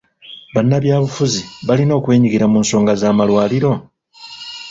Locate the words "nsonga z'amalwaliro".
2.63-3.71